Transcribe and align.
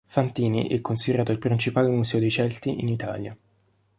Fantini” 0.07 0.67
è 0.67 0.81
considerato 0.81 1.31
il 1.31 1.37
principale 1.37 1.87
“museo 1.87 2.19
dei 2.19 2.31
Celti” 2.31 2.81
in 2.81 2.87
Italia. 2.87 3.37